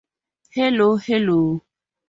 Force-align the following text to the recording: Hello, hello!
Hello, 0.49 0.97
hello! 0.97 1.61